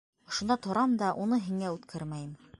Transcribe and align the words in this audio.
Ошонда 0.29 0.57
торам 0.67 0.95
да 1.03 1.11
уны 1.27 1.41
һиңә 1.51 1.73
үткәрмәйем! 1.79 2.35